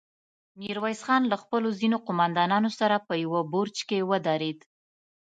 [0.59, 4.59] ميرويس خان له خپلو ځينو قوماندانانو سره په يوه برج کې ودرېد.